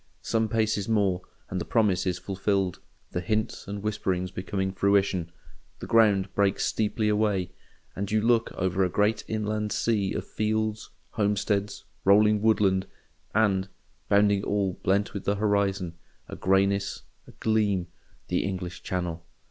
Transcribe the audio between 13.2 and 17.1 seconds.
and—bounding all, blent with the horizon, a greyness,